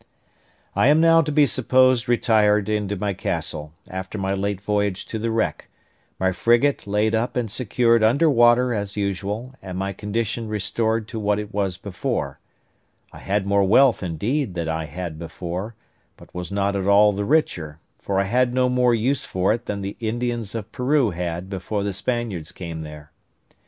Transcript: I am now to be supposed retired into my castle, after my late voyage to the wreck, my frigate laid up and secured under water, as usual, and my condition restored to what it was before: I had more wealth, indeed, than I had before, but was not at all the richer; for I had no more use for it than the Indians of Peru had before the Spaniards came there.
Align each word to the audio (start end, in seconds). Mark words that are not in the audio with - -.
I 0.75 0.87
am 0.87 0.99
now 0.99 1.21
to 1.21 1.31
be 1.31 1.45
supposed 1.45 2.09
retired 2.09 2.67
into 2.69 2.95
my 2.95 3.13
castle, 3.13 3.71
after 3.87 4.17
my 4.17 4.33
late 4.33 4.59
voyage 4.59 5.05
to 5.05 5.19
the 5.19 5.29
wreck, 5.29 5.67
my 6.19 6.31
frigate 6.31 6.87
laid 6.87 7.13
up 7.13 7.35
and 7.35 7.51
secured 7.51 8.01
under 8.01 8.27
water, 8.27 8.73
as 8.73 8.97
usual, 8.97 9.53
and 9.61 9.77
my 9.77 9.93
condition 9.93 10.47
restored 10.47 11.07
to 11.09 11.19
what 11.19 11.37
it 11.37 11.53
was 11.53 11.77
before: 11.77 12.39
I 13.13 13.19
had 13.19 13.45
more 13.45 13.63
wealth, 13.63 14.01
indeed, 14.01 14.55
than 14.55 14.67
I 14.67 14.85
had 14.85 15.19
before, 15.19 15.75
but 16.17 16.33
was 16.33 16.51
not 16.51 16.75
at 16.75 16.87
all 16.87 17.13
the 17.13 17.23
richer; 17.23 17.77
for 17.99 18.19
I 18.19 18.23
had 18.23 18.55
no 18.55 18.69
more 18.69 18.95
use 18.95 19.23
for 19.23 19.53
it 19.53 19.67
than 19.67 19.81
the 19.81 19.97
Indians 19.99 20.55
of 20.55 20.71
Peru 20.71 21.11
had 21.11 21.47
before 21.47 21.83
the 21.83 21.93
Spaniards 21.93 22.51
came 22.51 22.81
there. 22.81 23.11